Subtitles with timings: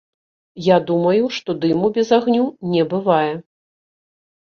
[0.67, 3.33] Я думаю, што дыму без агню не бывае.